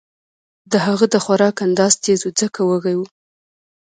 د 0.71 0.73
هغه 0.85 1.05
د 1.13 1.15
خوراک 1.23 1.57
انداز 1.67 1.93
تېز 2.03 2.21
و 2.23 2.35
ځکه 2.39 2.59
وږی 2.69 2.95
و 2.97 3.01